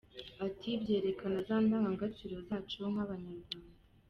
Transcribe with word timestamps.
Ati 0.45 0.69
“Byerekana 0.81 1.37
za 1.47 1.55
ndangagaciro 1.65 2.35
zacu 2.47 2.79
nk’Abanyarwanda”. 2.93 3.77